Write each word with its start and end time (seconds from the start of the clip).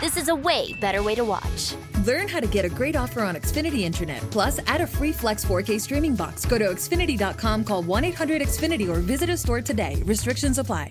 This 0.00 0.16
is 0.16 0.28
a 0.28 0.34
way 0.34 0.72
better 0.80 1.02
way 1.02 1.14
to 1.14 1.24
watch. 1.26 1.74
Learn 2.06 2.26
how 2.26 2.40
to 2.40 2.46
get 2.46 2.64
a 2.64 2.70
great 2.70 2.96
offer 2.96 3.22
on 3.22 3.34
Xfinity 3.34 3.80
Internet. 3.80 4.22
Plus, 4.30 4.58
add 4.66 4.80
a 4.80 4.86
free 4.86 5.12
Flex 5.12 5.44
4K 5.44 5.78
streaming 5.78 6.14
box. 6.14 6.46
Go 6.46 6.56
to 6.56 6.70
Xfinity.com, 6.70 7.64
call 7.64 7.82
1 7.82 8.04
800 8.04 8.40
Xfinity, 8.40 8.88
or 8.88 9.00
visit 9.00 9.28
a 9.28 9.36
store 9.36 9.60
today. 9.60 10.02
Restrictions 10.06 10.56
apply. 10.56 10.90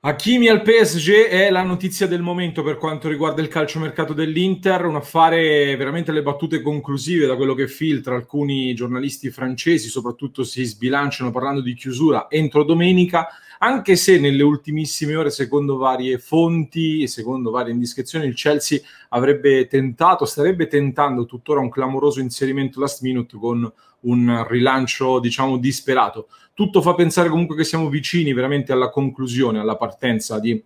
Hakimi 0.00 0.46
al 0.46 0.62
PSG 0.62 1.26
è 1.26 1.50
la 1.50 1.64
notizia 1.64 2.06
del 2.06 2.22
momento 2.22 2.62
per 2.62 2.76
quanto 2.76 3.08
riguarda 3.08 3.42
il 3.42 3.48
calciomercato 3.48 4.12
dell'Inter, 4.12 4.84
un 4.84 4.94
affare 4.94 5.74
veramente 5.74 6.12
le 6.12 6.22
battute 6.22 6.62
conclusive 6.62 7.26
da 7.26 7.34
quello 7.34 7.52
che 7.54 7.66
filtra 7.66 8.14
alcuni 8.14 8.72
giornalisti 8.74 9.28
francesi, 9.30 9.88
soprattutto 9.88 10.44
si 10.44 10.62
sbilanciano 10.62 11.32
parlando 11.32 11.62
di 11.62 11.74
chiusura 11.74 12.30
entro 12.30 12.62
domenica, 12.62 13.26
anche 13.58 13.96
se 13.96 14.18
nelle 14.18 14.42
ultimissime 14.42 15.16
ore, 15.16 15.30
secondo 15.30 15.76
varie 15.76 16.18
fonti 16.18 17.02
e 17.02 17.08
secondo 17.08 17.50
varie 17.50 17.72
indiscrezioni, 17.72 18.26
il 18.26 18.34
Chelsea 18.34 18.80
avrebbe 19.10 19.66
tentato, 19.66 20.24
starebbe 20.24 20.66
tentando 20.66 21.26
tuttora 21.26 21.60
un 21.60 21.70
clamoroso 21.70 22.20
inserimento 22.20 22.80
last 22.80 23.02
minute 23.02 23.36
con 23.36 23.72
un 24.00 24.46
rilancio, 24.48 25.18
diciamo, 25.18 25.58
disperato. 25.58 26.28
Tutto 26.54 26.82
fa 26.82 26.94
pensare 26.94 27.28
comunque 27.28 27.56
che 27.56 27.64
siamo 27.64 27.88
vicini 27.88 28.32
veramente 28.32 28.72
alla 28.72 28.90
conclusione, 28.90 29.58
alla 29.58 29.76
partenza 29.76 30.38
di 30.38 30.62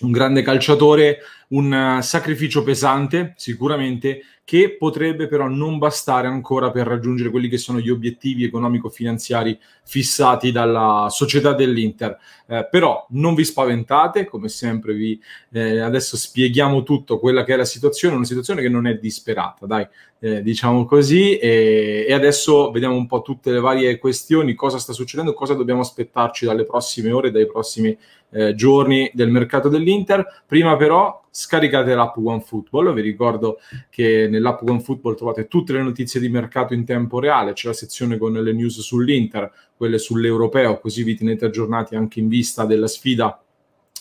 un 0.00 0.10
grande 0.10 0.42
calciatore, 0.42 1.18
un 1.48 1.98
sacrificio 2.02 2.62
pesante 2.62 3.34
sicuramente, 3.36 4.22
che 4.44 4.76
potrebbe 4.76 5.28
però 5.28 5.46
non 5.48 5.78
bastare 5.78 6.26
ancora 6.26 6.70
per 6.70 6.86
raggiungere 6.86 7.30
quelli 7.30 7.48
che 7.48 7.58
sono 7.58 7.78
gli 7.78 7.90
obiettivi 7.90 8.44
economico-finanziari 8.44 9.58
fissati 9.84 10.50
dalla 10.50 11.06
società 11.10 11.54
dell'Inter. 11.54 12.18
Eh, 12.46 12.66
però 12.70 13.06
non 13.10 13.34
vi 13.34 13.44
spaventate, 13.44 14.26
come 14.26 14.48
sempre 14.48 14.94
vi 14.94 15.20
eh, 15.52 15.78
adesso 15.78 16.16
spieghiamo 16.16 16.82
tutto 16.82 17.18
quella 17.18 17.44
che 17.44 17.54
è 17.54 17.56
la 17.56 17.64
situazione, 17.64 18.16
una 18.16 18.24
situazione 18.24 18.62
che 18.62 18.68
non 18.68 18.86
è 18.86 18.98
disperata, 18.98 19.64
dai, 19.64 19.86
eh, 20.18 20.42
diciamo 20.42 20.84
così, 20.84 21.36
e, 21.36 22.04
e, 22.08 22.12
adesso 22.12 22.70
vediamo 22.72 22.96
un 22.96 23.06
po' 23.06 23.22
tutte 23.22 23.50
le 23.52 23.60
varie 23.60 23.98
questioni, 23.98 24.54
cosa 24.54 24.78
sta 24.78 24.92
succedendo, 24.92 25.34
cosa 25.34 25.54
dobbiamo 25.54 25.80
aspettarci 25.80 26.46
dalle 26.46 26.64
prossime 26.64 27.12
ore, 27.12 27.30
dai 27.30 27.46
prossimi 27.46 27.96
eh, 28.30 28.54
giorni 28.54 29.10
del 29.14 29.30
mercato 29.30 29.68
dell'Inter. 29.68 30.42
Prima 30.46 30.76
però 30.76 31.22
scaricate 31.34 31.94
l'app 31.94 32.18
OneFootball, 32.18 32.92
vi 32.92 33.00
ricordo 33.00 33.58
che 33.88 34.28
nell'app 34.30 34.60
OneFootball 34.68 35.16
trovate 35.16 35.48
tutte 35.48 35.72
le 35.72 35.82
notizie 35.82 36.20
di 36.20 36.28
mercato 36.28 36.74
in 36.74 36.84
tempo 36.84 37.20
reale, 37.20 37.54
c'è 37.54 37.68
la 37.68 37.74
sezione 37.74 38.18
con 38.18 38.34
le 38.34 38.52
news 38.52 38.80
sull'Inter, 38.80 39.50
quelle 39.74 39.96
sull'Europeo, 39.96 40.78
così 40.78 41.02
vi 41.02 41.16
tenete 41.16 41.46
aggiornati 41.46 41.96
anche 41.96 42.20
in 42.20 42.28
vista 42.28 42.66
della 42.66 42.86
sfida 42.86 43.41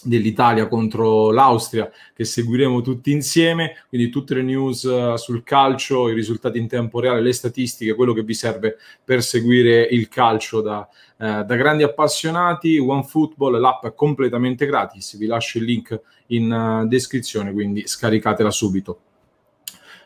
dell'Italia 0.04 0.68
contro 0.68 1.32
l'Austria 1.32 1.92
che 2.14 2.26
seguiremo 2.26 2.82
tutti 2.82 3.12
insieme, 3.12 3.84
quindi 3.90 4.10
tutte 4.10 4.36
le 4.36 4.42
news 4.42 4.84
uh, 4.84 5.16
sul 5.16 5.44
calcio, 5.44 6.10
i 6.10 6.14
risultati 6.14 6.58
in 6.58 6.68
tempo 6.68 7.00
reale, 7.00 7.22
le 7.22 7.34
statistiche, 7.34 7.94
quello 7.94 8.14
che 8.14 8.24
vi 8.24 8.34
serve 8.34 8.78
per 9.04 9.24
seguire 9.24 9.82
il 9.84 10.08
calcio 10.08 10.62
da, 10.62 10.88
uh, 11.18 11.44
da 11.44 11.56
grandi 11.56 11.84
appassionati. 11.84 12.78
OneFootball, 12.78 13.60
l'app 13.60 13.86
è 13.86 13.94
completamente 13.94 14.66
gratis, 14.66 15.18
vi 15.18 15.26
lascio 15.26 15.58
il 15.58 15.66
link 15.66 16.02
in 16.28 16.52
uh, 16.52 16.88
descrizione, 16.88 17.52
quindi 17.52 17.86
scaricatela 17.86 18.52
subito. 18.52 19.02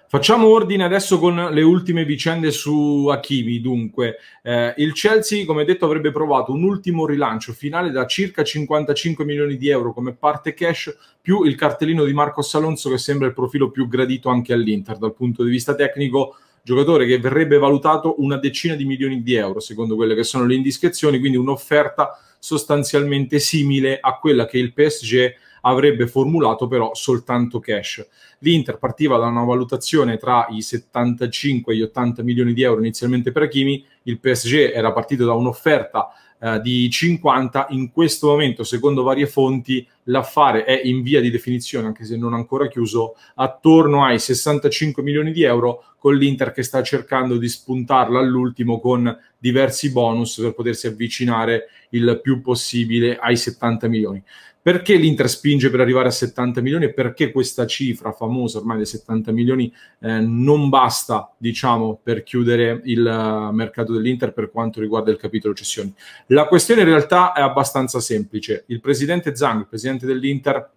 Facciamo 0.08 0.48
ordine 0.48 0.84
adesso 0.84 1.18
con 1.18 1.50
le 1.52 1.62
ultime 1.64 2.06
vicende 2.06 2.52
su 2.52 3.08
Hakimi. 3.10 3.60
Dunque, 3.60 4.18
eh, 4.44 4.74
il 4.78 4.94
Chelsea, 4.94 5.46
come 5.46 5.66
detto, 5.66 5.86
avrebbe 5.86 6.12
provato 6.12 6.52
un 6.52 6.64
ultimo 6.64 7.08
rilancio 7.08 7.54
finale 7.54 7.90
da 7.90 8.06
circa 8.06 8.44
55 8.44 9.26
milioni 9.26 9.58
di 9.58 9.70
euro 9.70 9.94
come 9.94 10.14
parte 10.14 10.54
cash, 10.54 10.96
più 11.20 11.44
il 11.44 11.56
cartellino 11.56 12.04
di 12.04 12.14
Marcos 12.14 12.54
Alonso, 12.54 12.92
che 12.92 13.00
sembra 13.00 13.28
il 13.28 13.34
profilo 13.34 13.72
più 13.72 13.88
gradito 13.88 14.30
anche 14.30 14.54
all'Inter 14.54 14.98
dal 14.98 15.16
punto 15.16 15.44
di 15.44 15.50
vista 15.50 15.74
tecnico. 15.74 16.36
Giocatore 16.62 17.06
che 17.06 17.20
verrebbe 17.20 17.58
valutato 17.58 18.16
una 18.22 18.38
decina 18.38 18.76
di 18.76 18.86
milioni 18.86 19.22
di 19.22 19.34
euro, 19.36 19.60
secondo 19.60 19.96
quelle 19.96 20.16
che 20.16 20.24
sono 20.24 20.46
le 20.46 20.56
indiscrezioni, 20.56 21.20
quindi 21.20 21.38
un'offerta 21.38 22.20
sostanzialmente 22.46 23.40
simile 23.40 23.98
a 24.00 24.20
quella 24.20 24.46
che 24.46 24.60
il 24.60 24.72
PSG 24.72 25.34
avrebbe 25.62 26.06
formulato 26.06 26.68
però 26.68 26.94
soltanto 26.94 27.60
cash. 27.60 28.08
L'Inter 28.40 28.78
partiva 28.78 29.18
da 29.18 29.26
una 29.26 29.44
valutazione 29.44 30.18
tra 30.18 30.46
i 30.52 30.62
75 30.62 31.74
e 31.74 31.78
gli 31.78 31.82
80 31.82 32.22
milioni 32.22 32.54
di 32.54 32.62
euro 32.62 32.82
inizialmente 32.82 33.32
per 33.32 33.42
Hakimi, 33.42 33.84
il 34.06 34.20
PSG 34.20 34.72
era 34.74 34.92
partito 34.92 35.26
da 35.26 35.34
un'offerta 35.34 36.10
eh, 36.40 36.60
di 36.62 36.90
50, 36.90 37.68
in 37.70 37.92
questo 37.92 38.28
momento 38.28 38.64
secondo 38.64 39.04
varie 39.04 39.26
fonti 39.26 39.88
l'affare 40.04 40.64
è 40.64 40.82
in 40.84 41.02
via 41.02 41.22
di 41.22 41.30
definizione, 41.30 41.88
anche 41.88 42.06
se 42.06 42.18
non 42.18 42.34
ancora 42.34 42.68
chiuso, 42.68 43.16
attorno 43.36 44.04
ai 44.04 44.20
65 44.20 45.02
milioni 45.02 45.32
di 45.32 45.44
euro 45.44 45.84
con 45.98 46.16
l'Inter 46.16 46.52
che 46.52 46.62
sta 46.62 46.84
cercando 46.84 47.38
di 47.38 47.48
spuntarla 47.48 48.20
all'ultimo 48.20 48.80
con 48.80 49.18
diversi 49.38 49.92
bonus 49.92 50.38
per 50.40 50.54
potersi 50.54 50.88
avvicinare 50.88 51.70
il 51.90 52.20
più 52.22 52.42
possibile 52.42 53.18
ai 53.18 53.38
70 53.38 53.88
milioni. 53.88 54.22
Perché 54.66 54.96
l'Inter 54.96 55.30
spinge 55.30 55.70
per 55.70 55.80
arrivare 55.80 56.08
a 56.08 56.12
70 56.12 56.60
milioni 56.60 56.86
e 56.86 56.92
perché 56.92 57.32
questa 57.32 57.68
cifra 57.68 58.12
famosa 58.12 58.58
ormai 58.58 58.78
dei 58.78 58.88
70 58.88 59.32
milioni 59.32 59.72
eh, 60.00 60.20
non 60.22 60.70
basta, 60.70 61.32
diciamo, 61.38 62.00
per 62.02 62.24
chiudere 62.24 62.82
il 62.86 63.06
uh, 63.06 63.54
mercato 63.54 63.94
dell'Inter 63.94 64.34
per 64.34 64.50
quanto 64.50 64.80
riguarda 64.80 65.12
il 65.12 65.18
capitolo 65.18 65.54
cessioni? 65.54 65.94
La 66.30 66.48
questione 66.48 66.82
in 66.82 66.88
realtà 66.88 67.34
è 67.34 67.42
abbastanza 67.42 68.00
semplice. 68.00 68.64
Il 68.70 68.80
presidente 68.80 69.36
Zang, 69.36 69.60
il 69.60 69.68
presidente 69.68 70.08
dell'Inter, 70.08 70.72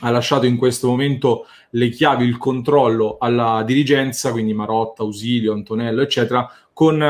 ha 0.00 0.10
lasciato 0.10 0.44
in 0.44 0.58
questo 0.58 0.88
momento 0.88 1.46
le 1.70 1.88
chiavi, 1.88 2.26
il 2.26 2.36
controllo 2.36 3.16
alla 3.18 3.62
dirigenza, 3.64 4.32
quindi 4.32 4.52
Marotta, 4.52 5.02
Ausilio, 5.02 5.54
Antonello, 5.54 6.02
eccetera, 6.02 6.46
con 6.74 7.02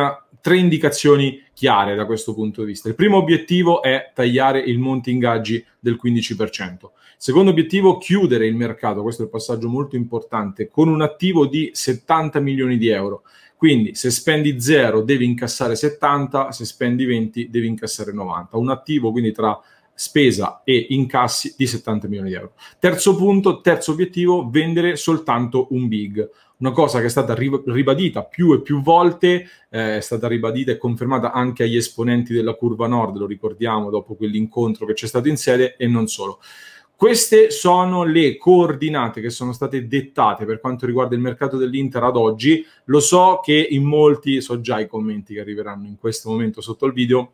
tre 0.45 0.59
indicazioni 0.59 1.43
chiare 1.55 1.95
da 1.95 2.05
questo 2.05 2.35
punto 2.35 2.61
di 2.61 2.67
vista. 2.67 2.91
Il 2.91 2.95
primo 2.95 3.17
obiettivo 3.17 3.81
è 3.81 4.11
tagliare 4.13 4.61
il 4.61 4.79
monte 4.79 5.11
ingaggi 5.11 5.65
del 5.81 5.99
15%. 5.99 6.37
Il 6.37 6.91
secondo 7.17 7.51
obiettivo, 7.51 7.97
chiudere 7.97 8.47
il 8.47 8.55
mercato, 8.55 9.01
questo 9.01 9.23
è 9.23 9.25
il 9.25 9.31
passaggio 9.31 9.71
molto 9.71 9.97
importante, 9.97 10.69
con 10.69 10.89
un 10.89 11.01
attivo 11.01 11.47
di 11.47 11.71
70 11.73 12.41
milioni 12.41 12.77
di 12.77 12.89
euro. 12.89 13.23
Quindi 13.57 13.95
se 13.95 14.11
spendi 14.11 14.61
0 14.61 15.01
devi 15.01 15.25
incassare 15.25 15.77
70, 15.77 16.53
se 16.53 16.67
spendi 16.67 17.07
20 17.07 17.49
devi 17.49 17.67
incassare 17.67 18.13
90. 18.13 18.59
Un 18.59 18.69
attivo 18.69 19.13
quindi 19.13 19.33
tra 19.33 19.59
spesa 19.95 20.63
e 20.65 20.87
incassi 20.91 21.55
di 21.57 21.67
70 21.67 22.09
milioni 22.09 22.31
di 22.31 22.35
euro. 22.35 22.53
Terzo 22.79 23.17
punto, 23.17 23.61
terzo 23.61 23.93
obiettivo, 23.93 24.49
vendere 24.51 24.97
soltanto 24.97 25.69
un 25.71 25.89
big 25.89 26.29
una 26.57 26.71
cosa 26.71 27.01
che 27.01 27.07
è 27.07 27.11
stata 27.11 27.35
ribadita 27.35 28.23
più 28.23 28.55
e 28.55 28.63
più 28.63 28.81
volte, 28.81 29.47
eh, 29.69 29.97
è 29.97 30.01
stata 30.01 30.29
ribadita 30.29 30.71
e 30.71 30.79
confermata 30.79 31.33
anche 31.33 31.65
agli 31.65 31.77
esponenti 31.77 32.33
della 32.33 32.55
curva 32.55 32.87
nord, 32.87 33.17
lo 33.17 33.27
ricordiamo 33.27 33.91
dopo 33.91 34.15
quell'incontro 34.15 34.87
che 34.87 34.95
c'è 34.95 35.07
stato 35.07 35.29
in 35.29 35.37
sede, 35.37 35.77
e 35.77 35.87
non 35.87 36.07
solo. 36.07 36.41
Queste 36.97 37.51
sono 37.51 38.05
le 38.05 38.37
coordinate 38.37 39.21
che 39.21 39.31
sono 39.31 39.53
state 39.53 39.89
dettate 39.89 40.45
per 40.45 40.61
quanto 40.61 40.87
riguarda 40.87 41.17
il 41.17 41.21
mercato 41.21 41.57
dell'Inter 41.57 42.05
ad 42.05 42.17
oggi. 42.17 42.65
Lo 42.85 43.01
so 43.01 43.41
che 43.43 43.67
in 43.69 43.83
molti, 43.83 44.41
so 44.41 44.61
già 44.61 44.79
i 44.79 44.87
commenti 44.87 45.35
che 45.35 45.41
arriveranno 45.41 45.87
in 45.87 45.99
questo 45.99 46.31
momento 46.31 46.61
sotto 46.61 46.87
il 46.87 46.93
video, 46.93 47.33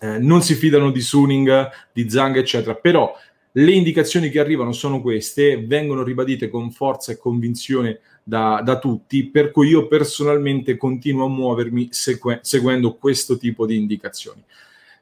eh, 0.00 0.18
non 0.18 0.42
si 0.42 0.54
fidano 0.54 0.90
di 0.90 1.00
Suning, 1.00 1.70
di 1.92 2.08
Zang, 2.08 2.36
eccetera, 2.36 2.74
però 2.74 3.14
le 3.52 3.72
indicazioni 3.72 4.28
che 4.28 4.38
arrivano 4.38 4.72
sono 4.72 5.00
queste, 5.00 5.64
vengono 5.64 6.02
ribadite 6.02 6.50
con 6.50 6.70
forza 6.70 7.12
e 7.12 7.16
convinzione 7.16 8.00
da, 8.22 8.60
da 8.62 8.78
tutti, 8.78 9.24
per 9.28 9.50
cui 9.50 9.68
io 9.68 9.86
personalmente 9.86 10.76
continuo 10.76 11.26
a 11.26 11.30
muovermi 11.30 11.88
segue- 11.90 12.40
seguendo 12.42 12.96
questo 12.96 13.38
tipo 13.38 13.64
di 13.64 13.76
indicazioni. 13.76 14.44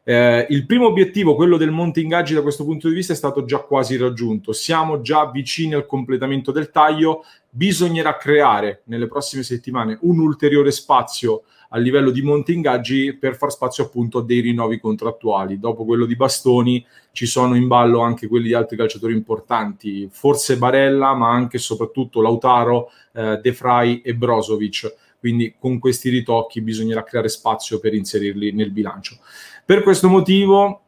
Eh, 0.06 0.46
il 0.50 0.66
primo 0.66 0.86
obiettivo, 0.86 1.34
quello 1.34 1.56
del 1.56 1.70
monte 1.70 2.00
ingaggi 2.00 2.34
da 2.34 2.42
questo 2.42 2.64
punto 2.64 2.88
di 2.88 2.94
vista, 2.94 3.14
è 3.14 3.16
stato 3.16 3.44
già 3.44 3.58
quasi 3.58 3.96
raggiunto. 3.96 4.52
Siamo 4.52 5.00
già 5.00 5.30
vicini 5.30 5.72
al 5.74 5.86
completamento 5.86 6.52
del 6.52 6.70
taglio. 6.70 7.24
Bisognerà 7.48 8.16
creare 8.18 8.82
nelle 8.84 9.08
prossime 9.08 9.42
settimane 9.42 9.98
un 10.02 10.20
ulteriore 10.20 10.70
spazio 10.70 11.44
a 11.74 11.78
livello 11.78 12.10
di 12.10 12.22
monte 12.22 12.52
ingaggi 12.52 13.16
per 13.16 13.36
far 13.36 13.50
spazio 13.50 13.84
appunto 13.84 14.18
a 14.18 14.24
dei 14.24 14.38
rinnovi 14.38 14.78
contrattuali. 14.78 15.58
Dopo 15.58 15.84
quello 15.84 16.06
di 16.06 16.14
Bastoni 16.14 16.86
ci 17.10 17.26
sono 17.26 17.56
in 17.56 17.66
ballo 17.66 17.98
anche 17.98 18.28
quelli 18.28 18.46
di 18.46 18.54
altri 18.54 18.76
calciatori 18.76 19.12
importanti, 19.12 20.08
forse 20.08 20.56
Barella, 20.56 21.14
ma 21.14 21.30
anche 21.30 21.56
e 21.56 21.60
soprattutto 21.60 22.22
Lautaro, 22.22 22.90
eh, 23.12 23.40
De 23.42 23.52
Frey 23.52 24.02
e 24.04 24.14
Brozovic. 24.14 24.94
Quindi 25.18 25.56
con 25.58 25.80
questi 25.80 26.10
ritocchi 26.10 26.60
bisognerà 26.60 27.02
creare 27.02 27.28
spazio 27.28 27.80
per 27.80 27.92
inserirli 27.92 28.52
nel 28.52 28.70
bilancio. 28.70 29.16
Per 29.64 29.82
questo 29.82 30.08
motivo, 30.08 30.82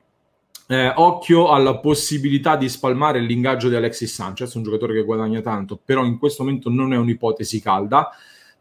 eh, 0.68 0.92
occhio 0.94 1.48
alla 1.48 1.78
possibilità 1.78 2.54
di 2.54 2.68
spalmare 2.68 3.18
l'ingaggio 3.18 3.68
di 3.68 3.74
Alexis 3.74 4.14
Sanchez, 4.14 4.54
un 4.54 4.62
giocatore 4.62 4.94
che 4.94 5.02
guadagna 5.02 5.40
tanto, 5.40 5.80
però 5.84 6.04
in 6.04 6.18
questo 6.18 6.44
momento 6.44 6.70
non 6.70 6.92
è 6.92 6.96
un'ipotesi 6.96 7.60
calda. 7.60 8.10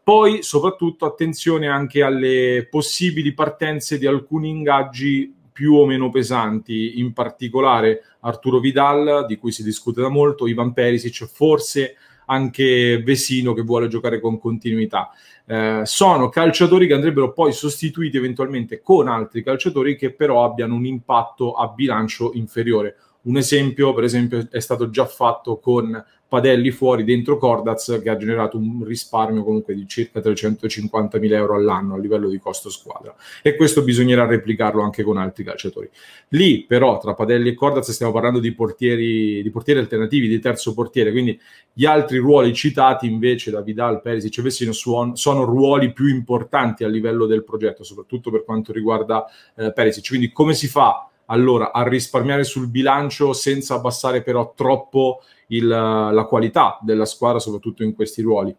Poi, 0.06 0.44
soprattutto, 0.44 1.04
attenzione 1.04 1.66
anche 1.66 2.00
alle 2.00 2.68
possibili 2.70 3.34
partenze 3.34 3.98
di 3.98 4.06
alcuni 4.06 4.50
ingaggi 4.50 5.34
più 5.50 5.74
o 5.74 5.84
meno 5.84 6.10
pesanti, 6.10 7.00
in 7.00 7.12
particolare 7.12 8.02
Arturo 8.20 8.60
Vidal, 8.60 9.26
di 9.26 9.36
cui 9.36 9.50
si 9.50 9.64
discute 9.64 10.02
da 10.02 10.08
molto, 10.08 10.46
Ivan 10.46 10.72
Perisic, 10.72 11.24
forse 11.24 11.96
anche 12.26 13.02
Vesino 13.02 13.52
che 13.52 13.62
vuole 13.62 13.88
giocare 13.88 14.20
con 14.20 14.38
continuità. 14.38 15.10
Eh, 15.44 15.80
sono 15.82 16.28
calciatori 16.28 16.86
che 16.86 16.94
andrebbero 16.94 17.32
poi 17.32 17.52
sostituiti 17.52 18.16
eventualmente 18.16 18.80
con 18.82 19.08
altri 19.08 19.42
calciatori 19.42 19.96
che 19.96 20.12
però 20.12 20.44
abbiano 20.44 20.76
un 20.76 20.86
impatto 20.86 21.54
a 21.54 21.66
bilancio 21.66 22.30
inferiore. 22.34 22.94
Un 23.22 23.38
esempio, 23.38 23.92
per 23.92 24.04
esempio, 24.04 24.46
è 24.52 24.60
stato 24.60 24.88
già 24.88 25.04
fatto 25.04 25.58
con 25.58 26.00
Padelli 26.28 26.72
fuori 26.72 27.04
dentro 27.04 27.38
Cordaz 27.38 28.00
che 28.02 28.10
ha 28.10 28.16
generato 28.16 28.56
un 28.56 28.82
risparmio 28.84 29.44
comunque 29.44 29.74
di 29.74 29.86
circa 29.86 30.20
350 30.20 31.18
mila 31.18 31.36
euro 31.36 31.54
all'anno 31.54 31.94
a 31.94 31.98
livello 31.98 32.28
di 32.28 32.38
costo 32.38 32.68
squadra 32.68 33.14
e 33.42 33.54
questo 33.54 33.84
bisognerà 33.84 34.26
replicarlo 34.26 34.82
anche 34.82 35.04
con 35.04 35.18
altri 35.18 35.44
calciatori. 35.44 35.88
Lì 36.28 36.64
però 36.64 36.98
tra 36.98 37.14
Padelli 37.14 37.50
e 37.50 37.54
Cordaz 37.54 37.92
stiamo 37.92 38.12
parlando 38.12 38.40
di 38.40 38.52
portieri, 38.52 39.40
di 39.40 39.50
portieri 39.50 39.78
alternativi, 39.78 40.26
di 40.26 40.40
terzo 40.40 40.74
portiere, 40.74 41.12
quindi 41.12 41.38
gli 41.72 41.84
altri 41.84 42.18
ruoli 42.18 42.52
citati 42.54 43.06
invece 43.06 43.52
da 43.52 43.60
Vidal, 43.60 44.00
Perisic 44.00 44.38
e 44.38 44.42
Vessino 44.42 44.72
sono, 44.72 45.14
sono 45.14 45.44
ruoli 45.44 45.92
più 45.92 46.08
importanti 46.08 46.82
a 46.82 46.88
livello 46.88 47.26
del 47.26 47.44
progetto, 47.44 47.84
soprattutto 47.84 48.32
per 48.32 48.44
quanto 48.44 48.72
riguarda 48.72 49.26
eh, 49.54 49.72
Perisic. 49.72 50.08
Quindi 50.08 50.32
come 50.32 50.54
si 50.54 50.66
fa 50.66 51.08
allora 51.26 51.72
a 51.72 51.86
risparmiare 51.86 52.44
sul 52.44 52.68
bilancio 52.68 53.32
senza 53.32 53.74
abbassare 53.74 54.22
però 54.22 54.52
troppo 54.54 55.20
il, 55.48 55.66
la 55.66 56.26
qualità 56.28 56.78
della 56.82 57.04
squadra, 57.04 57.38
soprattutto 57.38 57.82
in 57.82 57.94
questi 57.94 58.22
ruoli. 58.22 58.54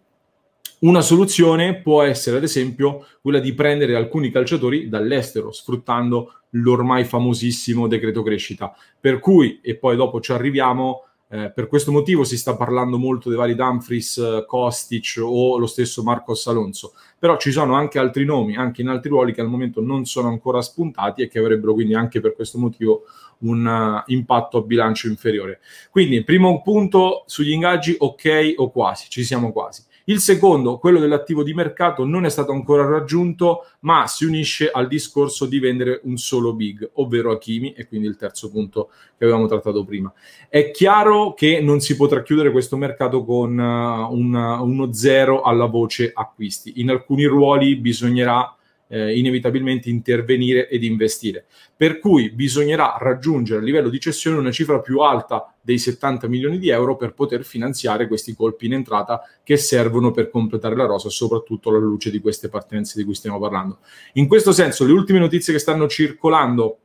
Una 0.79 1.01
soluzione 1.01 1.81
può 1.81 2.03
essere, 2.03 2.37
ad 2.37 2.43
esempio, 2.43 3.07
quella 3.21 3.39
di 3.39 3.53
prendere 3.53 3.95
alcuni 3.95 4.29
calciatori 4.29 4.89
dall'estero, 4.89 5.51
sfruttando 5.51 6.33
l'ormai 6.51 7.03
famosissimo 7.03 7.87
decreto 7.87 8.21
crescita. 8.21 8.75
Per 8.99 9.19
cui, 9.19 9.59
e 9.63 9.75
poi 9.75 9.95
dopo 9.95 10.21
ci 10.21 10.31
arriviamo, 10.33 11.06
eh, 11.29 11.51
per 11.51 11.68
questo 11.68 11.91
motivo 11.91 12.24
si 12.24 12.38
sta 12.38 12.56
parlando 12.56 12.97
molto 12.97 13.27
dei 13.27 13.38
vari 13.38 13.53
Dumfries, 13.53 14.45
Kostic 14.47 15.19
o 15.21 15.57
lo 15.57 15.65
stesso 15.65 16.01
Marcos 16.01 16.47
Alonso, 16.47 16.94
però 17.19 17.38
ci 17.38 17.51
sono 17.51 17.75
anche 17.75 18.00
altri 18.00 18.24
nomi, 18.24 18.56
anche 18.56 18.81
in 18.81 18.88
altri 18.88 19.09
ruoli 19.09 19.33
che 19.33 19.41
al 19.41 19.50
momento 19.50 19.81
non 19.81 20.06
sono 20.06 20.29
ancora 20.29 20.62
spuntati 20.62 21.21
e 21.21 21.27
che 21.27 21.39
avrebbero 21.39 21.74
quindi 21.74 21.95
anche 21.95 22.21
per 22.21 22.33
questo 22.33 22.57
motivo 22.57 23.03
un 23.39 23.65
uh, 23.65 24.09
impatto 24.12 24.57
a 24.57 24.62
bilancio 24.62 25.07
inferiore. 25.07 25.59
Quindi, 25.91 26.24
primo 26.24 26.62
punto 26.62 27.24
sugli 27.27 27.51
ingaggi, 27.51 27.95
ok 27.97 28.53
o 28.57 28.71
quasi, 28.71 29.07
ci 29.09 29.23
siamo 29.23 29.51
quasi. 29.51 29.83
Il 30.09 30.19
secondo, 30.19 30.77
quello 30.77 31.00
dell'attivo 31.00 31.44
di 31.44 31.54
mercato, 31.54 32.06
non 32.06 32.24
è 32.24 32.30
stato 32.30 32.54
ancora 32.54 32.86
raggiunto, 32.86 33.65
ma 33.81 34.07
si 34.07 34.24
unisce 34.24 34.71
al 34.71 34.88
discorso 34.88 35.45
di 35.45 35.59
vendere 35.59 36.00
un 36.04 36.15
solo 36.15 36.54
big, 36.54 36.92
ovvero 36.94 37.31
Hakimi, 37.31 37.74
e 37.74 37.89
quindi 37.89 38.07
il 38.07 38.15
terzo 38.15 38.50
punto 38.50 38.89
che 39.18 39.25
avevamo 39.25 39.48
trattato 39.48 39.83
prima. 39.83 40.12
È 40.48 40.71
chiaro 40.71 41.33
che 41.33 41.59
non 41.59 41.81
si 41.81 41.98
potrà 41.98 42.24
chiudere 42.24 42.51
questo 42.51 42.77
mercato 42.77 43.25
con 43.25 43.57
uh, 43.57 44.13
un, 44.13 44.33
uno 44.33 44.94
zero 44.94 45.42
alla 45.42 45.65
voce 45.65 46.12
acquisti. 46.13 46.80
In 46.80 46.89
alcuni 46.89 47.25
ruoli 47.25 47.75
bisognerà 47.75 48.56
eh, 48.87 49.17
inevitabilmente 49.17 49.89
intervenire 49.89 50.69
ed 50.69 50.83
investire. 50.83 51.45
Per 51.75 51.99
cui 51.99 52.31
bisognerà 52.31 52.97
raggiungere 52.99 53.59
a 53.59 53.63
livello 53.63 53.89
di 53.89 53.99
cessione 53.99 54.37
una 54.37 54.51
cifra 54.51 54.79
più 54.79 54.99
alta 54.99 55.53
dei 55.61 55.77
70 55.77 56.27
milioni 56.27 56.57
di 56.57 56.69
euro 56.69 56.95
per 56.95 57.13
poter 57.13 57.43
finanziare 57.43 58.07
questi 58.07 58.33
colpi 58.33 58.65
in 58.65 58.73
entrata 58.73 59.21
che 59.43 59.57
servono 59.57 60.11
per 60.11 60.29
completare 60.29 60.75
la 60.75 60.85
rosa, 60.85 61.09
soprattutto 61.09 61.69
alla 61.69 61.79
luce 61.79 62.09
di 62.09 62.19
queste 62.19 62.49
partenze 62.49 62.97
di 62.97 63.03
cui 63.03 63.13
stiamo 63.13 63.39
parlando. 63.39 63.79
In 64.13 64.27
questo 64.27 64.51
senso, 64.51 64.85
le 64.85 64.93
ultime 64.93 65.19
notizie 65.19 65.53
che 65.53 65.59
stanno 65.59 65.87
circolando 65.87 66.79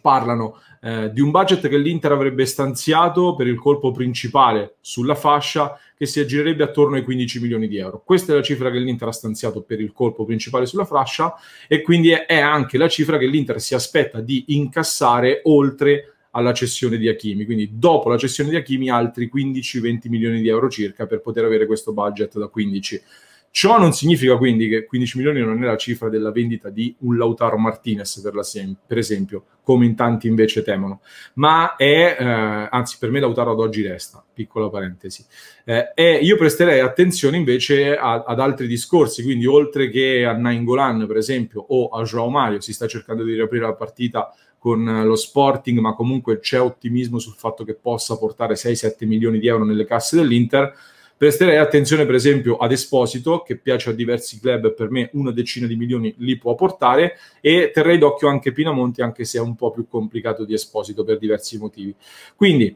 parlano 0.00 0.60
eh, 0.82 1.10
di 1.12 1.20
un 1.20 1.30
budget 1.30 1.68
che 1.68 1.76
l'Inter 1.76 2.12
avrebbe 2.12 2.46
stanziato 2.46 3.34
per 3.34 3.46
il 3.46 3.58
colpo 3.58 3.90
principale 3.90 4.76
sulla 4.80 5.14
fascia 5.14 5.78
che 5.96 6.06
si 6.06 6.20
aggirerebbe 6.20 6.62
attorno 6.62 6.96
ai 6.96 7.04
15 7.04 7.40
milioni 7.40 7.68
di 7.68 7.76
euro. 7.76 8.02
Questa 8.04 8.32
è 8.32 8.34
la 8.34 8.42
cifra 8.42 8.70
che 8.70 8.78
l'Inter 8.78 9.08
ha 9.08 9.12
stanziato 9.12 9.62
per 9.62 9.80
il 9.80 9.92
colpo 9.92 10.24
principale 10.24 10.66
sulla 10.66 10.86
fascia 10.86 11.34
e 11.68 11.82
quindi 11.82 12.10
è, 12.10 12.24
è 12.24 12.38
anche 12.38 12.78
la 12.78 12.88
cifra 12.88 13.18
che 13.18 13.26
l'Inter 13.26 13.60
si 13.60 13.74
aspetta 13.74 14.20
di 14.20 14.44
incassare 14.48 15.42
oltre 15.44 16.14
alla 16.30 16.52
cessione 16.52 16.96
di 16.96 17.08
Hakimi. 17.08 17.44
Quindi 17.44 17.72
dopo 17.74 18.08
la 18.08 18.16
cessione 18.16 18.50
di 18.50 18.56
Hakimi 18.56 18.88
altri 18.88 19.30
15-20 19.32 20.08
milioni 20.08 20.40
di 20.40 20.48
euro 20.48 20.70
circa 20.70 21.06
per 21.06 21.20
poter 21.20 21.44
avere 21.44 21.66
questo 21.66 21.92
budget 21.92 22.38
da 22.38 22.46
15 22.46 23.02
Ciò 23.52 23.78
non 23.78 23.92
significa 23.92 24.36
quindi 24.36 24.68
che 24.68 24.84
15 24.84 25.18
milioni 25.18 25.40
non 25.40 25.60
è 25.60 25.66
la 25.66 25.76
cifra 25.76 26.08
della 26.08 26.30
vendita 26.30 26.70
di 26.70 26.94
un 27.00 27.16
Lautaro 27.16 27.58
Martinez, 27.58 28.20
per, 28.20 28.44
sem- 28.44 28.76
per 28.86 28.96
esempio, 28.96 29.44
come 29.64 29.86
in 29.86 29.96
tanti 29.96 30.28
invece 30.28 30.62
temono, 30.62 31.00
ma 31.34 31.74
è, 31.74 32.16
eh, 32.18 32.24
anzi 32.70 32.96
per 33.00 33.10
me 33.10 33.18
Lautaro 33.18 33.50
ad 33.50 33.58
oggi 33.58 33.82
resta, 33.82 34.24
piccola 34.32 34.70
parentesi, 34.70 35.24
eh, 35.64 35.90
e 35.94 36.18
io 36.22 36.36
presterei 36.36 36.78
attenzione 36.78 37.36
invece 37.36 37.96
a- 37.96 38.22
ad 38.24 38.38
altri 38.38 38.68
discorsi, 38.68 39.24
quindi 39.24 39.46
oltre 39.46 39.90
che 39.90 40.24
a 40.24 40.32
Nainggolan 40.32 41.06
per 41.08 41.16
esempio 41.16 41.64
o 41.68 41.88
a 41.88 42.04
Joao 42.04 42.30
Mario, 42.30 42.60
si 42.60 42.72
sta 42.72 42.86
cercando 42.86 43.24
di 43.24 43.34
riaprire 43.34 43.64
la 43.64 43.74
partita 43.74 44.32
con 44.58 44.84
lo 44.84 45.16
Sporting, 45.16 45.78
ma 45.78 45.94
comunque 45.94 46.38
c'è 46.38 46.60
ottimismo 46.60 47.18
sul 47.18 47.34
fatto 47.34 47.64
che 47.64 47.74
possa 47.74 48.16
portare 48.16 48.54
6-7 48.54 49.06
milioni 49.06 49.40
di 49.40 49.48
euro 49.48 49.64
nelle 49.64 49.86
casse 49.86 50.16
dell'Inter, 50.16 50.72
Presterei 51.20 51.58
attenzione 51.58 52.06
per 52.06 52.14
esempio 52.14 52.56
ad 52.56 52.72
Esposito, 52.72 53.42
che 53.42 53.58
piace 53.58 53.90
a 53.90 53.92
diversi 53.92 54.40
club, 54.40 54.72
per 54.72 54.90
me 54.90 55.10
una 55.12 55.32
decina 55.32 55.66
di 55.66 55.76
milioni 55.76 56.14
li 56.16 56.38
può 56.38 56.54
portare, 56.54 57.18
e 57.42 57.70
terrei 57.74 57.98
d'occhio 57.98 58.26
anche 58.26 58.52
Pinamonti, 58.52 59.02
anche 59.02 59.26
se 59.26 59.36
è 59.36 59.40
un 59.42 59.54
po' 59.54 59.70
più 59.70 59.86
complicato 59.86 60.46
di 60.46 60.54
Esposito 60.54 61.04
per 61.04 61.18
diversi 61.18 61.58
motivi. 61.58 61.94
Quindi 62.34 62.74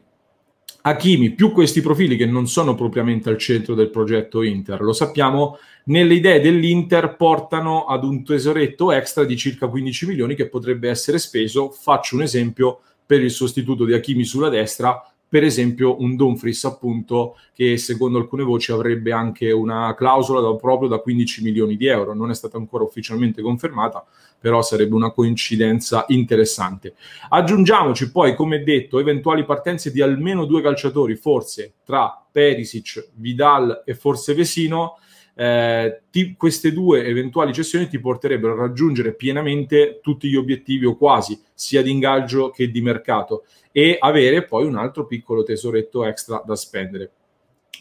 Hakimi 0.81 1.31
più 1.31 1.51
questi 1.51 1.81
profili 1.81 2.15
che 2.15 2.27
non 2.27 2.47
sono 2.47 2.75
propriamente 2.75 3.29
al 3.29 3.39
centro 3.39 3.73
del 3.73 3.89
progetto 3.89 4.43
Inter, 4.43 4.79
lo 4.81 4.93
sappiamo, 4.93 5.57
nelle 5.85 6.13
idee 6.13 6.39
dell'Inter 6.39 7.15
portano 7.15 7.85
ad 7.85 8.03
un 8.03 8.23
tesoretto 8.23 8.91
extra 8.91 9.23
di 9.23 9.35
circa 9.35 9.67
15 9.67 10.05
milioni 10.05 10.35
che 10.35 10.49
potrebbe 10.49 10.87
essere 10.87 11.17
speso. 11.17 11.71
Faccio 11.71 12.13
un 12.13 12.21
esempio 12.21 12.81
per 13.03 13.23
il 13.23 13.31
sostituto 13.31 13.85
di 13.85 13.93
Hakimi 13.93 14.23
sulla 14.23 14.49
destra, 14.49 15.01
per 15.27 15.43
esempio 15.43 16.01
un 16.01 16.15
Dumfries 16.15 16.63
appunto 16.65 17.37
che 17.53 17.77
secondo 17.77 18.17
alcune 18.17 18.43
voci 18.43 18.71
avrebbe 18.71 19.11
anche 19.11 19.51
una 19.51 19.93
clausola 19.95 20.39
da, 20.39 20.55
proprio 20.55 20.87
da 20.87 20.99
15 20.99 21.43
milioni 21.43 21.77
di 21.77 21.87
euro, 21.87 22.13
non 22.13 22.29
è 22.29 22.35
stata 22.35 22.57
ancora 22.57 22.83
ufficialmente 22.83 23.41
confermata, 23.41 24.05
però 24.39 24.61
sarebbe 24.61 24.93
una 24.93 25.11
coincidenza 25.11 26.05
interessante. 26.09 26.95
Aggiungiamoci 27.29 28.11
poi, 28.11 28.35
come 28.35 28.63
detto, 28.63 28.99
eventuali 28.99 29.43
partenze 29.45 29.91
di 29.91 30.01
almeno 30.01 30.45
due 30.45 30.61
calciatori, 30.61 31.15
forse 31.15 31.73
tra 31.83 32.23
Perisic, 32.31 33.09
Vidal 33.15 33.83
e 33.85 33.95
forse 33.95 34.33
Vesino, 34.33 34.99
eh, 35.35 36.01
ti, 36.09 36.35
queste 36.37 36.71
due 36.71 37.05
eventuali 37.05 37.53
cessioni 37.53 37.87
ti 37.87 37.99
porterebbero 37.99 38.53
a 38.53 38.67
raggiungere 38.67 39.13
pienamente 39.13 39.99
tutti 40.01 40.29
gli 40.29 40.35
obiettivi 40.35 40.85
o 40.85 40.95
quasi, 40.95 41.39
sia 41.53 41.81
di 41.81 41.91
ingaggio 41.91 42.49
che 42.49 42.71
di 42.71 42.81
mercato, 42.81 43.43
e 43.71 43.97
avere 43.99 44.45
poi 44.45 44.65
un 44.65 44.77
altro 44.77 45.05
piccolo 45.05 45.43
tesoretto 45.43 46.05
extra 46.05 46.41
da 46.45 46.55
spendere. 46.55 47.11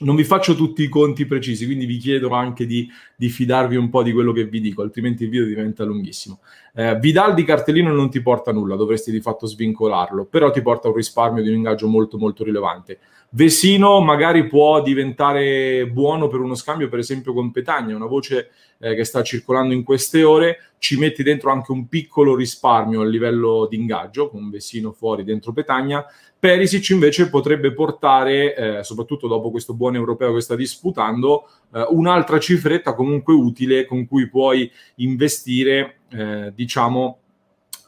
Non 0.00 0.16
vi 0.16 0.24
faccio 0.24 0.56
tutti 0.56 0.82
i 0.82 0.88
conti 0.88 1.24
precisi, 1.24 1.66
quindi 1.66 1.86
vi 1.86 1.98
chiedo 1.98 2.30
anche 2.30 2.66
di, 2.66 2.88
di, 3.16 3.28
fidarvi 3.28 3.76
un 3.76 3.88
po' 3.90 4.02
di 4.02 4.12
quello 4.12 4.32
che 4.32 4.44
vi 4.44 4.60
dico, 4.60 4.82
altrimenti 4.82 5.24
il 5.24 5.30
video 5.30 5.46
diventa 5.46 5.84
lunghissimo. 5.84 6.40
Eh, 6.74 6.98
Vidal 6.98 7.34
di 7.34 7.44
cartellino 7.44 7.92
non 7.92 8.10
ti 8.10 8.20
porta 8.20 8.52
nulla, 8.52 8.76
dovresti 8.76 9.10
di 9.10 9.20
fatto 9.20 9.46
svincolarlo, 9.46 10.24
però 10.24 10.50
ti 10.50 10.62
porta 10.62 10.88
un 10.88 10.94
risparmio 10.94 11.42
di 11.42 11.48
un 11.48 11.56
ingaggio 11.56 11.88
molto 11.88 12.18
molto 12.18 12.44
rilevante. 12.44 12.98
Vesino 13.30 14.00
magari 14.00 14.46
può 14.46 14.80
diventare 14.80 15.88
buono 15.88 16.28
per 16.28 16.38
uno 16.38 16.54
scambio, 16.54 16.88
per 16.88 17.00
esempio 17.00 17.32
con 17.32 17.50
Petagna, 17.50 17.96
una 17.96 18.06
voce 18.06 18.50
eh, 18.78 18.94
che 18.94 19.02
sta 19.02 19.24
circolando 19.24 19.74
in 19.74 19.82
queste 19.82 20.22
ore, 20.22 20.58
ci 20.78 20.96
metti 20.98 21.24
dentro 21.24 21.50
anche 21.50 21.72
un 21.72 21.88
piccolo 21.88 22.36
risparmio 22.36 23.00
a 23.00 23.04
livello 23.04 23.66
di 23.68 23.76
ingaggio, 23.76 24.28
con 24.28 24.50
Vesino 24.50 24.92
fuori 24.92 25.24
dentro 25.24 25.52
Petagna. 25.52 26.04
Perisic 26.38 26.90
invece 26.90 27.28
potrebbe 27.28 27.72
portare, 27.72 28.54
eh, 28.54 28.84
soprattutto 28.84 29.26
dopo 29.26 29.50
questo 29.50 29.74
buon 29.74 29.96
europeo 29.96 30.34
che 30.34 30.40
sta 30.40 30.54
disputando, 30.54 31.48
eh, 31.72 31.84
un'altra 31.88 32.38
cifretta 32.38 32.94
comunque 32.94 33.13
utile 33.24 33.84
con 33.86 34.06
cui 34.06 34.28
puoi 34.28 34.70
investire, 34.96 35.98
eh, 36.10 36.52
diciamo, 36.54 37.18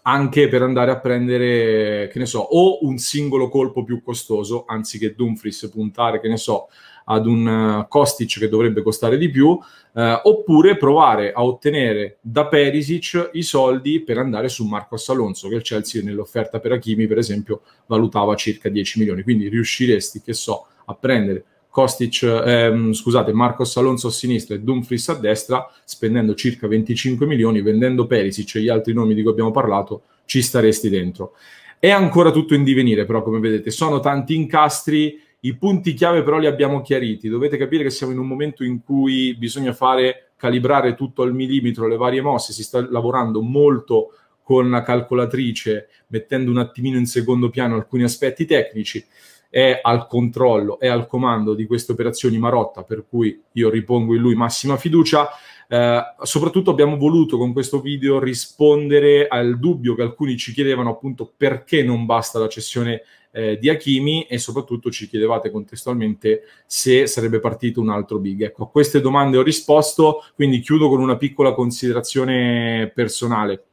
anche 0.03 0.49
per 0.49 0.63
andare 0.63 0.93
a 0.93 1.01
prendere, 1.01 2.09
che 2.13 2.19
ne 2.19 2.27
so, 2.27 2.39
o 2.39 2.85
un 2.87 2.97
singolo 2.97 3.49
colpo 3.49 3.83
più 3.83 4.03
costoso, 4.03 4.65
anziché 4.67 5.15
Dumfries 5.15 5.69
puntare, 5.73 6.21
che 6.21 6.29
ne 6.29 6.37
so, 6.37 6.69
ad 7.07 7.27
un 7.27 7.47
uh, 7.47 7.89
Kostic 7.89 8.39
che 8.39 8.49
dovrebbe 8.49 8.83
costare 8.83 9.17
di 9.19 9.31
più, 9.31 9.59
eh, 9.95 10.21
oppure 10.25 10.77
provare 10.77 11.33
a 11.33 11.43
ottenere 11.45 12.19
da 12.21 12.47
Perisic 12.47 13.31
i 13.33 13.43
soldi 13.43 14.01
per 14.01 14.19
andare 14.19 14.49
su 14.49 14.65
Marcos 14.65 15.09
Alonso, 15.09 15.49
che 15.49 15.57
il 15.57 15.63
Chelsea 15.63 16.03
nell'offerta 16.03 16.61
per 16.61 16.73
Hakimi, 16.73 17.07
per 17.07 17.19
esempio, 17.19 17.63
valutava 17.87 18.35
circa 18.35 18.69
10 18.69 18.99
milioni. 18.99 19.23
Quindi 19.23 19.49
riusciresti, 19.49 20.21
che 20.21 20.35
so, 20.35 20.67
a 20.85 20.95
prendere 20.95 21.45
Kostic, 21.77 22.23
ehm, 22.23 22.95
scusate, 22.95 23.35
Marcos 23.35 23.77
Alonso 23.77 24.07
a 24.07 24.11
sinistra 24.11 24.55
e 24.55 24.61
Dumfries 24.61 25.11
a 25.11 25.15
destra, 25.15 25.71
spendendo 25.85 26.35
circa 26.35 26.67
25 26.67 27.27
milioni, 27.27 27.61
vendendo 27.61 28.07
Perisic 28.07 28.55
e 28.55 28.61
gli 28.63 28.71
altri 28.71 28.95
nomi 28.95 29.13
di 29.13 29.21
cui 29.21 29.31
abbiamo 29.31 29.51
parlato, 29.51 30.05
ci 30.25 30.41
staresti 30.41 30.89
dentro. 30.89 31.35
È 31.79 31.91
ancora 31.91 32.31
tutto 32.31 32.55
in 32.55 32.65
divenire, 32.65 33.05
però, 33.05 33.23
come 33.23 33.41
vedete, 33.41 33.71
sono 33.71 34.01
tanti 34.01 34.35
incastri, 34.35 35.21
i 35.41 35.55
punti 35.55 35.93
chiave 35.93 36.23
però 36.23 36.39
li 36.39 36.47
abbiamo 36.47 36.81
chiariti. 36.81 37.29
Dovete 37.29 37.59
capire 37.59 37.83
che 37.83 37.91
siamo 37.91 38.15
in 38.15 38.21
un 38.21 38.27
momento 38.27 38.65
in 38.65 38.83
cui 38.83 39.37
bisogna 39.37 39.75
fare 39.75 40.31
calibrare 40.39 40.95
tutto 40.95 41.21
al 41.21 41.35
millimetro 41.35 41.87
le 41.87 41.99
varie 41.99 42.23
mosse, 42.23 42.55
si 42.55 42.63
sta 42.63 42.89
lavorando 42.91 43.43
molto 43.43 44.13
con 44.43 44.71
la 44.71 44.81
calcolatrice, 44.81 45.89
mettendo 46.07 46.51
un 46.51 46.57
attimino 46.57 46.97
in 46.97 47.05
secondo 47.05 47.51
piano 47.51 47.75
alcuni 47.75 48.05
aspetti 48.05 48.47
tecnici 48.47 49.05
è 49.51 49.79
al 49.83 50.07
controllo, 50.07 50.79
è 50.79 50.89
al 50.89 51.07
comando 51.07 51.55
di 51.55 51.67
queste 51.67 51.93
operazioni 51.93 52.39
Marotta, 52.39 52.83
per 52.83 53.05
cui 53.09 53.41
io 53.53 53.71
ripongo 53.71 54.15
in 54.15 54.21
lui 54.21 54.35
massima 54.35 54.77
fiducia. 54.77 55.29
Eh, 55.69 56.01
soprattutto 56.23 56.71
abbiamo 56.71 56.97
voluto 56.97 57.37
con 57.39 57.53
questo 57.53 57.81
video 57.81 58.21
rispondere 58.21 59.27
al 59.27 59.59
dubbio 59.59 59.95
che 59.95 60.03
alcuni 60.03 60.37
ci 60.37 60.53
chiedevano 60.53 60.91
appunto 60.91 61.33
perché 61.37 61.83
non 61.83 62.07
basta 62.07 62.39
la 62.39 62.47
cessione 62.49 63.03
eh, 63.37 63.59
di 63.59 63.69
Hakimi 63.69 64.23
e 64.23 64.39
soprattutto 64.39 64.91
ci 64.91 65.09
chiedevate 65.09 65.51
contestualmente 65.51 66.43
se 66.65 67.07
sarebbe 67.07 67.39
partito 67.39 67.81
un 67.83 67.91
altro 67.91 68.19
big. 68.19 68.45
Ecco, 68.45 68.65
a 68.65 68.71
queste 68.71 69.01
domande 69.01 69.37
ho 69.37 69.43
risposto, 69.43 70.25
quindi 70.35 70.61
chiudo 70.61 70.89
con 70.89 71.01
una 71.01 71.17
piccola 71.17 71.53
considerazione 71.53 72.91
personale. 72.95 73.65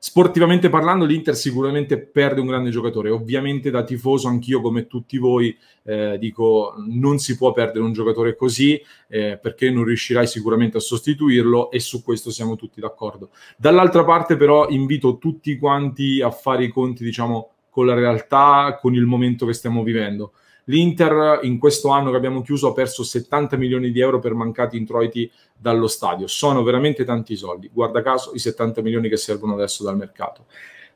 Sportivamente 0.00 0.68
parlando, 0.68 1.04
l'Inter 1.04 1.34
sicuramente 1.34 1.98
perde 1.98 2.40
un 2.40 2.46
grande 2.46 2.70
giocatore. 2.70 3.10
Ovviamente, 3.10 3.70
da 3.70 3.82
tifoso, 3.82 4.28
anch'io, 4.28 4.60
come 4.60 4.86
tutti 4.86 5.18
voi, 5.18 5.56
eh, 5.82 6.16
dico 6.18 6.74
non 6.86 7.18
si 7.18 7.36
può 7.36 7.52
perdere 7.52 7.84
un 7.84 7.92
giocatore 7.92 8.36
così 8.36 8.80
eh, 9.08 9.38
perché 9.40 9.70
non 9.70 9.84
riuscirai 9.84 10.26
sicuramente 10.26 10.76
a 10.76 10.80
sostituirlo 10.80 11.70
e 11.70 11.80
su 11.80 12.02
questo 12.04 12.30
siamo 12.30 12.56
tutti 12.56 12.80
d'accordo. 12.80 13.30
Dall'altra 13.56 14.04
parte, 14.04 14.36
però, 14.36 14.68
invito 14.68 15.18
tutti 15.18 15.58
quanti 15.58 16.20
a 16.22 16.30
fare 16.30 16.64
i 16.64 16.68
conti, 16.68 17.02
diciamo, 17.02 17.50
con 17.68 17.86
la 17.86 17.94
realtà, 17.94 18.78
con 18.80 18.94
il 18.94 19.04
momento 19.04 19.46
che 19.46 19.52
stiamo 19.52 19.82
vivendo. 19.82 20.32
L'Inter 20.68 21.40
in 21.42 21.58
questo 21.58 21.88
anno 21.88 22.10
che 22.10 22.16
abbiamo 22.16 22.42
chiuso 22.42 22.68
ha 22.68 22.72
perso 22.72 23.02
70 23.02 23.56
milioni 23.56 23.90
di 23.90 24.00
euro 24.00 24.18
per 24.18 24.34
mancati 24.34 24.76
introiti 24.76 25.30
dallo 25.56 25.86
stadio. 25.86 26.26
Sono 26.26 26.62
veramente 26.62 27.04
tanti 27.04 27.36
soldi. 27.36 27.70
Guarda 27.72 28.02
caso 28.02 28.32
i 28.34 28.38
70 28.38 28.82
milioni 28.82 29.08
che 29.08 29.16
servono 29.16 29.54
adesso 29.54 29.82
dal 29.82 29.96
mercato. 29.96 30.46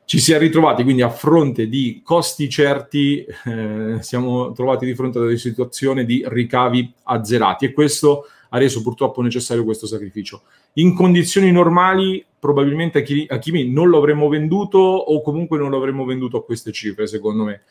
Ci 0.05 0.19
si 0.19 0.33
è 0.33 0.39
ritrovati 0.39 0.83
quindi 0.83 1.01
a 1.03 1.09
fronte 1.09 1.69
di 1.69 2.03
costi 2.05 2.49
certi, 2.51 3.25
eh, 3.45 3.99
siamo 4.01 4.53
trovati 4.53 4.85
di 4.85 4.95
fronte 4.95 5.19
ad 5.19 5.25
una 5.25 5.37
situazione 5.37 6.05
di 6.05 6.23
ricavi 6.27 6.93
azzerati 7.05 7.67
e 7.67 7.73
questo 7.73 8.27
ha 8.51 8.59
reso 8.59 8.83
purtroppo 8.83 9.23
necessario 9.23 9.65
questo 9.65 9.87
sacrificio. 9.87 10.43
In 10.75 10.95
condizioni 10.95 11.51
normali 11.51 12.23
probabilmente 12.39 13.05
Hakimi 13.29 13.71
non 13.71 13.89
lo 13.89 13.99
avremmo 13.99 14.29
venduto 14.29 14.79
o 14.79 15.23
comunque 15.23 15.57
non 15.57 15.71
lo 15.71 15.79
avremmo 15.79 16.05
venduto 16.05 16.39
a 16.39 16.45
queste 16.45 16.73
cifre, 16.73 17.07
secondo 17.07 17.45
me. 17.45 17.63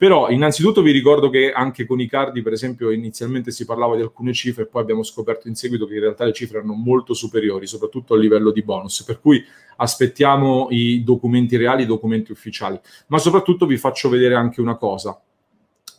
Però 0.00 0.30
innanzitutto 0.30 0.80
vi 0.80 0.92
ricordo 0.92 1.28
che 1.28 1.52
anche 1.52 1.84
con 1.84 2.00
i 2.00 2.08
cardi, 2.08 2.40
per 2.40 2.54
esempio, 2.54 2.90
inizialmente 2.90 3.50
si 3.50 3.66
parlava 3.66 3.96
di 3.96 4.00
alcune 4.00 4.32
cifre, 4.32 4.64
poi 4.64 4.80
abbiamo 4.80 5.02
scoperto 5.02 5.46
in 5.46 5.54
seguito 5.54 5.84
che 5.84 5.92
in 5.92 6.00
realtà 6.00 6.24
le 6.24 6.32
cifre 6.32 6.56
erano 6.56 6.72
molto 6.72 7.12
superiori, 7.12 7.66
soprattutto 7.66 8.14
a 8.14 8.16
livello 8.16 8.50
di 8.50 8.62
bonus, 8.62 9.02
per 9.04 9.20
cui 9.20 9.44
aspettiamo 9.76 10.68
i 10.70 11.04
documenti 11.04 11.58
reali, 11.58 11.82
i 11.82 11.86
documenti 11.86 12.32
ufficiali. 12.32 12.80
Ma 13.08 13.18
soprattutto 13.18 13.66
vi 13.66 13.76
faccio 13.76 14.08
vedere 14.08 14.36
anche 14.36 14.62
una 14.62 14.76
cosa. 14.76 15.20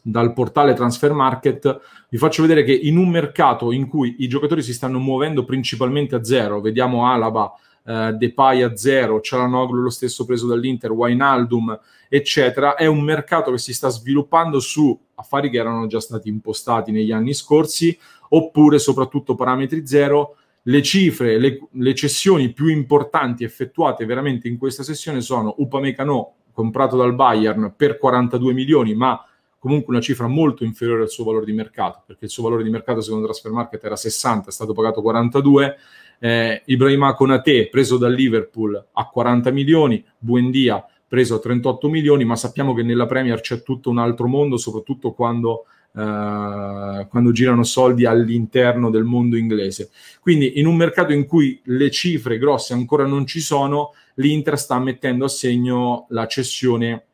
Dal 0.01 0.33
portale 0.33 0.73
Transfer 0.73 1.13
Market 1.13 1.79
vi 2.09 2.17
faccio 2.17 2.41
vedere 2.41 2.63
che 2.63 2.73
in 2.73 2.97
un 2.97 3.07
mercato 3.07 3.71
in 3.71 3.87
cui 3.87 4.15
i 4.17 4.27
giocatori 4.27 4.63
si 4.63 4.73
stanno 4.73 4.97
muovendo 4.97 5.45
principalmente 5.45 6.15
a 6.15 6.23
zero, 6.23 6.59
vediamo 6.59 7.05
Alaba, 7.05 7.53
eh, 7.83 8.13
Depay 8.13 8.61
a 8.61 8.75
zero, 8.75 9.21
Cialanoglu 9.21 9.81
lo 9.81 9.89
stesso 9.89 10.25
preso 10.25 10.47
dall'Inter, 10.47 10.91
Wainaldum, 10.91 11.79
eccetera, 12.09 12.75
è 12.75 12.85
un 12.85 13.01
mercato 13.01 13.51
che 13.51 13.57
si 13.57 13.73
sta 13.73 13.89
sviluppando 13.89 14.59
su 14.59 14.97
affari 15.15 15.49
che 15.49 15.57
erano 15.57 15.87
già 15.87 15.99
stati 15.99 16.29
impostati 16.29 16.91
negli 16.91 17.11
anni 17.11 17.33
scorsi, 17.33 17.97
oppure 18.29 18.79
soprattutto 18.79 19.35
parametri 19.35 19.85
zero. 19.87 20.35
Le 20.63 20.83
cifre, 20.83 21.39
le, 21.39 21.67
le 21.71 21.95
cessioni 21.95 22.53
più 22.53 22.67
importanti 22.67 23.43
effettuate 23.43 24.05
veramente 24.05 24.47
in 24.47 24.59
questa 24.59 24.83
sessione 24.83 25.21
sono 25.21 25.55
Upamecano 25.57 26.33
comprato 26.51 26.97
dal 26.97 27.15
Bayern 27.15 27.73
per 27.75 27.97
42 27.97 28.53
milioni, 28.53 28.93
ma 28.93 29.25
comunque 29.57 29.93
una 29.93 30.03
cifra 30.03 30.27
molto 30.27 30.63
inferiore 30.63 31.03
al 31.03 31.09
suo 31.09 31.23
valore 31.23 31.45
di 31.45 31.53
mercato, 31.53 32.03
perché 32.05 32.25
il 32.25 32.31
suo 32.31 32.43
valore 32.43 32.63
di 32.63 32.69
mercato 32.69 33.01
secondo 33.01 33.25
Transfer 33.25 33.51
Market 33.51 33.83
era 33.83 33.95
60, 33.95 34.49
è 34.49 34.51
stato 34.51 34.73
pagato 34.73 35.01
42, 35.01 35.77
eh, 36.23 36.61
Ibrahima 36.65 37.15
Konate 37.15 37.67
preso 37.69 37.97
dal 37.97 38.13
Liverpool 38.13 38.89
a 38.91 39.05
40 39.07 39.49
milioni, 39.49 40.05
Buendia 40.19 40.85
preso 41.07 41.35
a 41.35 41.39
38 41.39 41.89
milioni, 41.89 42.23
ma 42.25 42.35
sappiamo 42.35 42.75
che 42.75 42.83
nella 42.83 43.07
Premier 43.07 43.41
c'è 43.41 43.63
tutto 43.63 43.89
un 43.89 43.97
altro 43.97 44.27
mondo, 44.27 44.57
soprattutto 44.57 45.13
quando, 45.13 45.65
eh, 45.95 47.07
quando 47.09 47.31
girano 47.31 47.63
soldi 47.63 48.05
all'interno 48.05 48.91
del 48.91 49.03
mondo 49.03 49.35
inglese. 49.35 49.89
Quindi 50.21 50.59
in 50.59 50.67
un 50.67 50.75
mercato 50.75 51.11
in 51.11 51.25
cui 51.25 51.59
le 51.65 51.89
cifre 51.89 52.37
grosse 52.37 52.73
ancora 52.73 53.05
non 53.05 53.25
ci 53.25 53.39
sono, 53.39 53.93
l'Inter 54.15 54.59
sta 54.59 54.79
mettendo 54.79 55.25
a 55.25 55.29
segno 55.29 56.05
la 56.09 56.27
cessione 56.27 57.07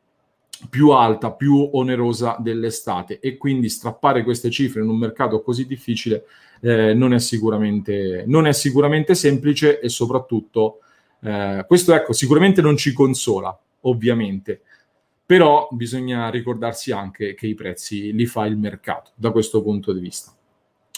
più 0.70 0.90
alta, 0.90 1.32
più 1.32 1.70
onerosa 1.74 2.38
dell'estate. 2.40 3.20
E 3.20 3.38
quindi 3.38 3.70
strappare 3.70 4.24
queste 4.24 4.50
cifre 4.50 4.82
in 4.82 4.90
un 4.90 4.98
mercato 4.98 5.42
così 5.42 5.66
difficile 5.66 6.26
eh, 6.62 6.94
non, 6.94 7.14
è 7.14 7.20
sicuramente, 7.20 8.24
non 8.26 8.48
è 8.48 8.54
sicuramente 8.54 9.16
semplice 9.16 9.80
e 9.80 9.90
soprattutto 9.90 10.80
eh, 11.22 11.64
questo 11.68 11.94
ecco 11.94 12.14
sicuramente 12.14 12.62
non 12.62 12.78
ci 12.78 12.94
consola 12.94 13.58
ovviamente. 13.82 14.62
Però 15.26 15.68
bisogna 15.72 16.30
ricordarsi 16.30 16.92
anche 16.92 17.34
che 17.34 17.48
i 17.48 17.54
prezzi 17.54 18.14
li 18.14 18.26
fa 18.26 18.46
il 18.46 18.58
mercato 18.58 19.12
da 19.16 19.32
questo 19.32 19.62
punto 19.62 19.92
di 19.92 20.00
vista. 20.00 20.32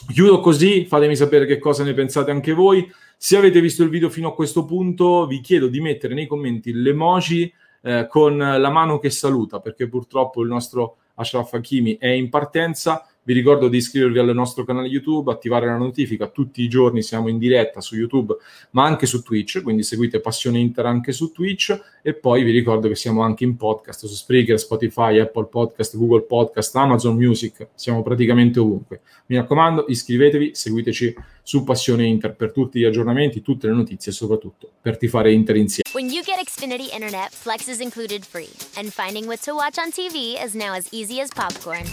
Chiudo 0.08 0.40
così 0.40 0.86
fatemi 0.86 1.16
sapere 1.16 1.46
che 1.46 1.58
cosa 1.58 1.84
ne 1.84 1.94
pensate 1.94 2.32
anche 2.32 2.54
voi. 2.54 2.90
Se 3.18 3.36
avete 3.36 3.60
visto 3.60 3.84
il 3.84 3.90
video 3.90 4.10
fino 4.10 4.30
a 4.30 4.36
questo 4.36 4.66
punto 4.66 5.26
vi 5.26 5.42
chiedo 5.42 5.68
di 5.68 5.82
mettere 5.82 6.14
nei 6.14 6.28
commenti 6.28 6.72
l'emoji 6.72 7.52
eh, 7.82 8.08
con 8.10 8.38
la 8.38 8.70
mano 8.70 9.00
che 9.00 9.10
saluta 9.10 9.60
perché 9.60 9.88
purtroppo 9.88 10.42
il 10.42 10.48
nostro 10.48 10.98
Ashraf 11.20 11.54
Hakimi 11.54 11.98
è 11.98 12.08
in 12.08 12.30
partenza. 12.30 13.04
Vi 13.22 13.36
ricordo 13.36 13.68
di 13.68 13.78
iscrivervi 13.78 14.18
al 14.18 14.34
nostro 14.34 14.64
canale 14.64 14.88
YouTube, 14.88 15.32
attivare 15.32 15.68
la 15.68 15.78
notifica, 15.78 16.30
tutti 16.30 16.64
i 16.64 16.68
giorni 16.68 17.04
siamo 17.04 17.28
in 17.28 17.38
diretta 17.38 17.80
su 17.80 17.96
YouTube, 17.96 18.36
ma 18.72 18.86
anche 18.86 19.06
su 19.06 19.22
Twitch, 19.22 19.62
quindi 19.62 19.84
seguite 19.84 20.20
Passione 20.20 20.58
Inter 20.58 20.88
anche 20.88 21.12
su 21.12 21.32
Twitch. 21.32 21.80
E 22.02 22.16
poi 22.16 22.44
vi 22.44 22.50
ricordo 22.50 22.88
che 22.88 22.96
siamo 22.96 23.22
anche 23.22 23.44
in 23.44 23.56
podcast 23.56 24.08
su 24.08 24.16
Spreaker, 24.16 24.58
Spotify, 24.58 25.20
Apple 25.20 25.46
Podcast, 25.46 25.96
Google 25.96 26.22
Podcast, 26.22 26.76
Amazon 26.76 27.16
Music, 27.16 27.68
siamo 27.76 28.02
praticamente 28.02 28.60
ovunque. 28.60 29.02
Mi 29.28 29.36
raccomando, 29.36 29.86
iscrivetevi, 29.88 30.56
seguiteci 30.56 31.16
su 31.44 31.64
Passione 31.64 32.06
Inter 32.06 32.36
per 32.36 32.52
tutti 32.52 32.80
gli 32.80 32.86
aggiornamenti, 32.86 33.42
tutte 33.42 33.68
le 33.68 33.74
notizie 33.74 34.12
e 34.12 34.16
soprattutto 34.16 34.70
per 34.82 34.98
tifare 34.98 35.32
Inter 35.34 35.56
insieme. 35.56 35.90
When 35.94 36.10
you 36.10 36.24
get 36.24 36.40
Xfinity 36.44 36.92
Internet, 36.94 37.34
Flex 37.34 37.68
is 37.68 37.80
included 37.80 38.26
free, 38.26 38.50
and 38.78 38.92
finding 38.92 39.26
what 39.26 39.42
to 39.44 39.54
watch 39.54 39.78
on 39.78 39.92
TV 39.92 40.42
is 40.44 40.54
now 40.54 40.74
as 40.74 40.88
easy 40.92 41.20
as 41.20 41.30
popcorn. 41.30 41.86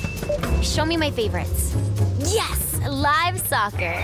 Show 0.63 0.85
me 0.85 0.97
my 0.97 1.11
favorites. 1.11 1.75
Yes, 2.19 2.79
live 2.89 3.41
soccer. 3.41 3.95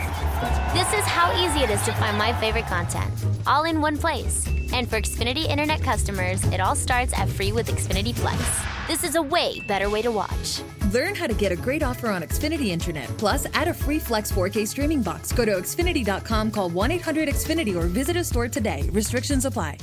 This 0.72 0.92
is 0.92 1.04
how 1.04 1.32
easy 1.44 1.60
it 1.64 1.70
is 1.70 1.82
to 1.82 1.92
find 1.92 2.16
my 2.16 2.32
favorite 2.40 2.66
content, 2.66 3.12
all 3.46 3.64
in 3.64 3.80
one 3.80 3.96
place. 3.96 4.46
And 4.72 4.88
for 4.88 5.00
Xfinity 5.00 5.46
Internet 5.48 5.82
customers, 5.82 6.42
it 6.52 6.60
all 6.60 6.74
starts 6.74 7.12
at 7.18 7.28
free 7.28 7.52
with 7.52 7.68
Xfinity 7.68 8.14
Flex. 8.14 8.40
This 8.88 9.04
is 9.04 9.16
a 9.16 9.22
way 9.22 9.60
better 9.66 9.90
way 9.90 10.02
to 10.02 10.10
watch. 10.10 10.62
Learn 10.92 11.14
how 11.14 11.26
to 11.26 11.34
get 11.34 11.52
a 11.52 11.56
great 11.56 11.82
offer 11.82 12.08
on 12.08 12.22
Xfinity 12.22 12.66
Internet. 12.68 13.08
Plus, 13.16 13.46
add 13.54 13.68
a 13.68 13.74
free 13.74 13.98
Flex 13.98 14.30
4K 14.30 14.68
streaming 14.68 15.02
box. 15.02 15.32
Go 15.32 15.46
to 15.46 15.52
Xfinity.com, 15.52 16.50
call 16.50 16.68
1 16.68 16.90
800 16.90 17.28
Xfinity, 17.30 17.74
or 17.74 17.86
visit 17.86 18.16
a 18.16 18.24
store 18.24 18.48
today. 18.48 18.88
Restrictions 18.92 19.46
apply. 19.46 19.78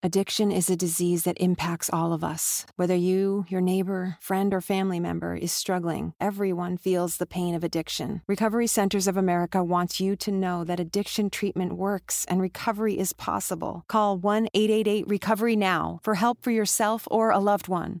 Addiction 0.00 0.52
is 0.52 0.70
a 0.70 0.76
disease 0.76 1.24
that 1.24 1.40
impacts 1.40 1.90
all 1.92 2.12
of 2.12 2.22
us. 2.22 2.64
Whether 2.76 2.94
you, 2.94 3.46
your 3.48 3.60
neighbor, 3.60 4.16
friend, 4.20 4.54
or 4.54 4.60
family 4.60 5.00
member 5.00 5.34
is 5.34 5.50
struggling, 5.50 6.12
everyone 6.20 6.76
feels 6.76 7.16
the 7.16 7.26
pain 7.26 7.56
of 7.56 7.64
addiction. 7.64 8.22
Recovery 8.28 8.68
Centers 8.68 9.08
of 9.08 9.16
America 9.16 9.64
wants 9.64 9.98
you 9.98 10.14
to 10.16 10.30
know 10.30 10.62
that 10.62 10.78
addiction 10.78 11.30
treatment 11.30 11.72
works 11.72 12.24
and 12.26 12.40
recovery 12.40 12.96
is 12.96 13.12
possible. 13.12 13.82
Call 13.88 14.16
1 14.18 14.48
888 14.54 15.08
Recovery 15.08 15.56
Now 15.56 15.98
for 16.04 16.14
help 16.14 16.42
for 16.42 16.52
yourself 16.52 17.08
or 17.10 17.30
a 17.30 17.40
loved 17.40 17.66
one. 17.66 18.00